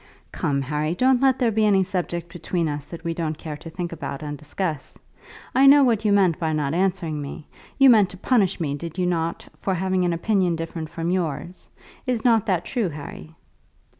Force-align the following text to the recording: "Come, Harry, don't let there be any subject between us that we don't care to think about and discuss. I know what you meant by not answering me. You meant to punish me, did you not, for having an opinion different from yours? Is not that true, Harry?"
"Come, 0.31 0.63
Harry, 0.63 0.95
don't 0.95 1.21
let 1.21 1.37
there 1.37 1.51
be 1.51 1.63
any 1.63 1.83
subject 1.83 2.33
between 2.33 2.67
us 2.67 2.87
that 2.87 3.03
we 3.03 3.13
don't 3.13 3.37
care 3.37 3.55
to 3.57 3.69
think 3.69 3.91
about 3.91 4.23
and 4.23 4.35
discuss. 4.35 4.97
I 5.53 5.67
know 5.67 5.83
what 5.83 6.03
you 6.05 6.11
meant 6.11 6.39
by 6.39 6.53
not 6.53 6.73
answering 6.73 7.21
me. 7.21 7.45
You 7.77 7.91
meant 7.91 8.09
to 8.09 8.17
punish 8.17 8.59
me, 8.59 8.73
did 8.73 8.97
you 8.97 9.05
not, 9.05 9.47
for 9.59 9.75
having 9.75 10.03
an 10.03 10.11
opinion 10.13 10.55
different 10.55 10.89
from 10.89 11.11
yours? 11.11 11.69
Is 12.07 12.25
not 12.25 12.47
that 12.47 12.65
true, 12.65 12.89
Harry?" 12.89 13.35